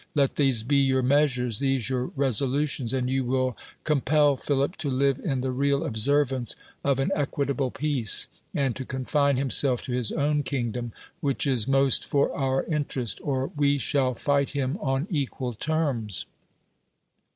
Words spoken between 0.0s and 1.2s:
Let these be your